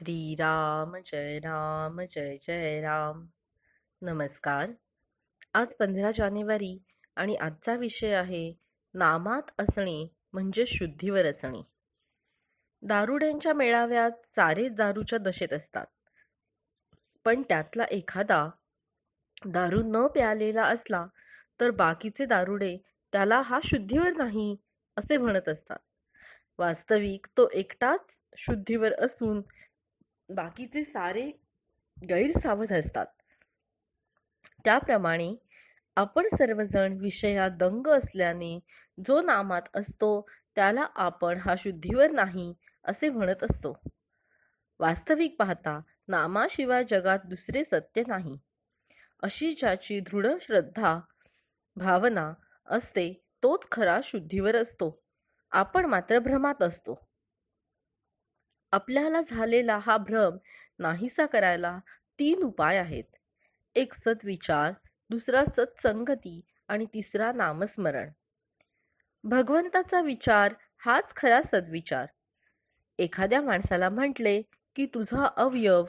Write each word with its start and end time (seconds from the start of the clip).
श्रीराम 0.00 0.96
जय 1.06 1.38
राम 1.38 2.00
जय 2.10 2.36
जय 2.42 2.80
राम. 2.80 3.26
नमस्कार. 4.02 4.70
आज 5.54 5.74
पंधरा 5.74 6.10
जानेवारी 6.10 6.82
आणि 7.16 7.34
आजचा 7.34 7.74
विषय 7.74 8.14
आहे 8.14 8.54
नामात 8.94 9.42
असणे 9.58 10.16
म्हणजे 10.32 10.66
शुद्धीवर 10.66 11.26
असणे. 11.26 11.62
दारुड्यांच्या 12.82 13.54
मेळाव्यात 13.54 14.10
सारे 14.24 14.68
दारूच्या 14.68 15.18
दशेत 15.18 15.52
असतात. 15.52 15.86
पण 17.24 17.42
त्यातला 17.42 17.84
एखादा 17.84 18.48
दारू 19.46 19.82
न 19.84 20.06
प्यालेला 20.06 20.62
असला 20.62 21.06
तर 21.60 21.70
बाकीचे 21.70 22.24
दारुडे 22.24 22.76
त्याला 23.12 23.40
हा 23.40 23.60
शुद्धीवर 23.64 24.12
नाही 24.12 24.56
असे 24.96 25.16
म्हणत 25.16 25.48
असतात. 25.48 25.78
वास्तविक 26.58 27.26
तो 27.26 27.48
एकटाच 27.52 28.24
शुद्धीवर 28.36 28.92
असून 29.04 29.42
बाकीचे 30.30 30.84
सारे 30.84 31.30
गैरसावध 32.08 32.72
असतात. 32.72 33.06
त्याप्रमाणे 34.64 35.34
आपण 35.96 36.28
सर्वजण 36.32 36.92
विषयात 36.92 37.50
दंग 37.50 37.86
असल्याने 37.86 38.60
जो 39.06 39.22
नामात 39.22 39.62
असतो 39.74 40.28
त्याला 40.54 40.86
आपण 40.94 41.38
हा 41.38 41.54
शुद्धीवर 41.58 42.10
नाही 42.10 42.54
असे 42.84 43.08
म्हणत 43.08 43.42
असतो. 43.42 43.80
वास्तविक 44.78 45.36
पाहता 45.38 45.80
नामाशिवाय 46.08 46.84
जगात 46.84 47.18
दुसरे 47.24 47.64
सत्य 47.64 48.02
नाही. 48.06 48.38
अशी 49.22 49.54
ज्याची 49.54 50.00
दृढ 50.00 50.26
श्रद्धा 50.40 51.00
भावना 51.76 52.32
असते 52.66 53.24
तोच 53.42 53.68
खरा 53.72 54.00
शुद्धीवर 54.04 54.56
असतो. 54.56 55.02
आपण 55.50 55.84
मात्र 55.84 56.18
भ्रमात 56.18 56.62
असतो. 56.62 57.09
आपल्याला 58.72 59.20
झालेला 59.20 59.78
हा 59.82 59.96
भ्रम 59.96 60.36
नाहीसा 60.78 61.26
करायला 61.26 61.78
तीन 62.18 62.42
उपाय 62.42 62.76
आहेत. 62.76 63.04
एक 63.76 63.94
सद्विचार 63.94 64.72
दुसरा 65.10 65.44
सत्संगती 65.44 66.40
आणि 66.68 66.84
तिसरा 66.84 67.32
नामस्मरण. 67.32 68.10
भगवंताचा 69.24 70.00
विचार 70.00 70.54
हाच 70.78 71.14
खरा 71.16 71.40
सद्विचार. 71.42 72.06
एखाद्या 72.98 73.42
माणसाला 73.42 73.88
म्हटले 73.88 74.42
की 74.76 74.86
तुझा 74.86 75.28
अवयव 75.36 75.84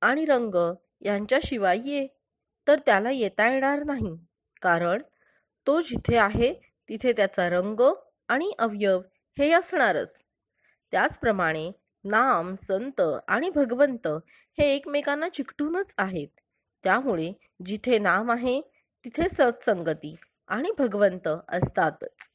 आणि 0.00 0.24
रंग 0.24 0.74
यांच्याशिवाय 1.00 1.78
ये 1.84 2.06
तर 2.66 2.78
त्याला 2.86 3.10
येता 3.10 3.50
येणार 3.52 3.82
नाही. 3.84 4.16
कारण 4.62 5.02
तो 5.66 5.80
जिथे 5.80 6.16
आहे 6.16 6.54
तिथे 6.88 7.12
त्याचा 7.12 7.48
रंग 7.48 7.80
आणि 8.28 8.52
अवयव 8.58 9.00
हे 9.38 9.52
असणारच. 9.52 10.22
त्याचप्रमाणे 10.92 11.70
नाम 12.04 12.54
संत 12.54 13.00
आणि 13.28 13.50
भगवंत 13.50 14.06
हे 14.58 14.64
एकमेकांना 14.74 15.28
चिकटूनच 15.28 15.94
आहेत. 15.98 16.28
त्यामुळे 16.84 17.32
जिथे 17.66 17.98
नाम 17.98 18.30
आहे 18.30 18.60
तिथे 19.04 19.28
सत्संगती 19.28 20.14
आणि 20.48 20.70
भगवंत 20.78 21.28
असतातच. 21.28 22.28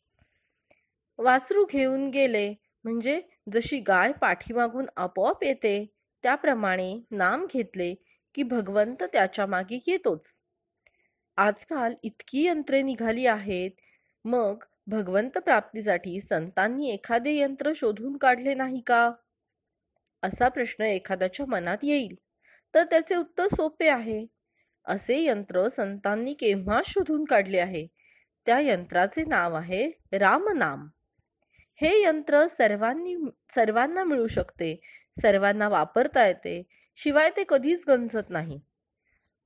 वासरू 1.20 1.66
घेऊन 1.66 2.10
गेले 2.10 2.48
म्हणजे 2.86 3.20
जशी 3.54 3.80
गाय 3.80 4.12
पाठीमागून 4.12 4.86
आपोआप 4.96 5.44
येते 5.44 5.86
त्याप्रमाणे 6.24 6.94
नाम 7.12 7.46
घेतले 7.54 7.94
की 8.36 8.44
भगवंत 8.44 9.04
त्याच्यामागे 9.04 9.80
येतोच. 9.88 10.28
आजकाल 11.38 11.94
इतकी 12.04 12.46
यंत्रे 12.46 12.82
निघाली 12.82 13.26
आहेत 13.26 13.72
मग 14.26 14.64
भगवंत 14.88 15.38
प्राप्तीसाठी 15.38 16.20
संतांनी 16.22 16.90
एखादे 16.90 17.36
यंत्र 17.38 17.72
शोधून 17.76 18.18
काढले 18.18 18.54
नाही 18.54 18.82
का? 18.82 19.12
असा 20.24 20.50
प्रश्न 20.50 20.84
एखाद्याच्या 20.84 21.46
मनात 21.46 21.78
येईल. 21.84 22.16
तर 22.74 22.84
त्याचे 22.84 23.16
उत्तर 23.16 23.48
सोपे 23.48 23.88
आहे. 23.88 24.26
असे 24.86 25.24
यंत्र 25.24 25.68
संतांनी 25.70 26.34
केव्हा 26.34 26.82
शोधून 26.86 27.24
काढले 27.26 27.60
आहे? 27.60 27.88
त्या 28.46 28.60
यंत्राचे 28.60 29.24
नाव 29.24 29.54
आहे 29.54 29.90
रामनाम 30.14 30.88
हे 31.82 31.92
यंत्र 32.04 32.48
सर्वांनी 32.48 33.16
सर्वांना 33.56 34.04
मिळू 34.04 34.28
शकते 34.28 34.76
सर्वांना 35.22 35.68
वापरता 35.70 36.26
येते 36.28 36.62
शिवाय 36.96 37.30
ते 37.30 37.44
कधीच 37.50 37.84
गंजत 37.88 38.30
नाही. 38.30 38.60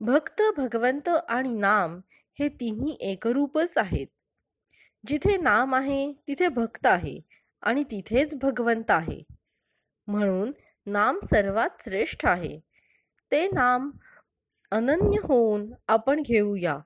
भक्त 0.00 0.42
भगवंत 0.56 1.08
आणि 1.08 1.52
नाम 1.52 2.00
हे 2.38 2.48
तिन्ही 2.48 2.96
एकरूपच 3.00 3.78
आहेत. 3.78 4.06
जिथे 5.06 5.36
नाम 5.36 5.74
आहे 5.74 6.12
तिथे 6.28 6.48
भक्त 6.48 6.86
आहे 6.86 7.20
आणि 7.62 7.84
तिथेच 7.84 8.34
भगवंत 8.36 8.90
आहे. 8.90 9.22
म्हणून 10.06 10.52
नाम 10.88 11.18
सर्वात 11.24 11.68
श्रेष्ठ 11.84 12.26
आहे. 12.26 12.58
ते 13.32 13.46
नाम 13.48 13.90
अनन्य 14.72 15.20
होऊन 15.22 15.72
आपण 15.88 16.22
घेऊया. 16.22 16.78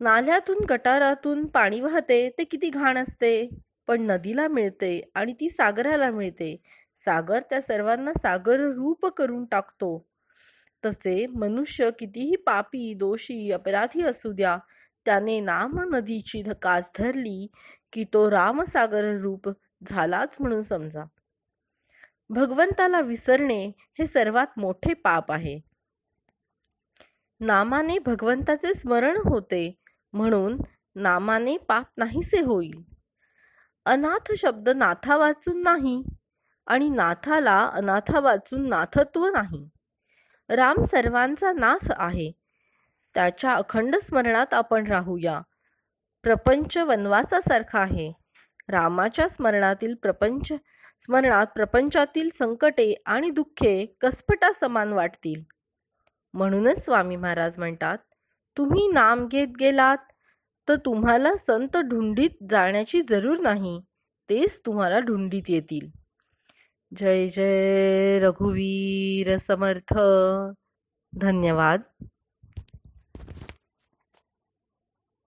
नाल्यातून 0.00 0.64
गटारातून 0.70 1.46
पाणी 1.46 1.80
वाहते 1.80 2.28
ते 2.38 2.44
किती 2.44 2.70
घाण 2.70 2.98
असते. 2.98 3.48
पण 3.86 4.02
नदीला 4.02 4.48
मिळते 4.48 5.00
आणि 5.14 5.32
ती 5.32 5.50
सागराला 5.50 6.10
मिळते. 6.10 6.56
सागर 6.96 7.40
त्या 7.40 7.60
सर्वांना 7.62 8.12
सागर 8.12 8.60
रूप 8.60 9.06
करून 9.06 9.44
टाकतो. 9.44 9.98
तसे 10.82 11.26
मनुष्य 11.26 11.90
कितीही 11.98 12.36
पापी 12.36 12.94
दोषी 12.94 13.50
अपराधी 13.52 14.02
असू 14.02 14.32
द्या 14.32 14.58
त्याने 15.06 15.40
नाम 15.40 15.80
नदीची 15.94 16.42
कास 16.62 16.90
धरली 16.98 17.46
की 17.92 18.04
तो 18.04 18.30
रामसागर 18.30 19.04
रूप 19.20 19.48
झालाच 19.90 20.36
म्हणून 20.40 20.62
समजा. 20.62 21.04
भगवंताला 22.34 23.00
विसरणे 23.00 23.66
हे 23.68 24.06
सर्वात 24.06 24.46
मोठे 24.56 24.94
पाप 24.94 25.32
आहे. 25.32 25.60
नामाने 27.40 27.98
भगवंताचे 27.98 28.74
स्मरण 28.74 29.16
होते 29.16 29.80
म्हणून 30.12 30.60
नामाने 30.96 31.56
पाप 31.56 31.86
नाहीसे 31.96 32.40
होईल. 32.40 32.82
अनाथ 33.84 34.32
शब्द 34.38 34.68
नाथा 34.68 35.16
वाचून 35.16 35.62
नाही 35.62 36.04
आणि 36.66 36.88
नाथाला 36.88 37.66
अनाथा 37.66 38.20
वाचून 38.20 38.68
नाथत्व 38.68 39.26
नाही. 39.26 39.68
राम 40.48 40.82
सर्वांचा 40.82 41.52
नाथ 41.52 41.92
आहे. 41.96 42.32
त्याच्या 43.14 43.52
अखंड 43.52 43.96
स्मरणात 43.96 44.54
आपण 44.54 44.86
राहूया. 44.86 45.40
प्रपंच 46.22 46.76
वनवासासारखा 46.76 47.80
आहे. 47.80 48.12
रामाच्या 48.68 49.28
स्मरणातील 49.28 49.94
प्रपंच 49.94 50.52
स्मरणात 51.04 51.46
प्रपंचातील 51.46 52.28
संकटे 52.34 52.94
आणि 53.06 53.30
दुःखे 53.30 53.86
कसपटा 54.00 54.52
समान 54.52 54.92
वाटतील. 54.92 55.42
म्हणूनच 56.34 56.84
स्वामी 56.84 57.16
महाराज 57.16 57.58
म्हणतात 57.58 57.98
तुम्ही 58.56 58.88
नाम 58.88 59.26
घेत 59.26 59.48
गेलात 59.60 59.98
तर 60.68 60.76
तुम्हाला 60.76 61.36
संत 61.36 61.76
ढुंडीत 61.76 62.30
जाण्याची 62.50 63.02
जरूर 63.02 63.38
नाही 63.38 63.80
तेच 64.28 64.60
तुम्हाला 64.66 64.98
ढुंडीत 64.98 65.42
येतील. 65.48 65.88
जय 66.92 67.26
जय 67.26 68.18
रघुवीर 68.22 69.36
समर्थ. 69.36 69.94
धन्यवाद. 71.12 71.80